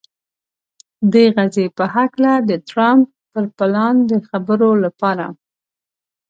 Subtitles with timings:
[1.11, 5.25] د غزې په هکله د ټرمپ پر پلان د خبرو لپاره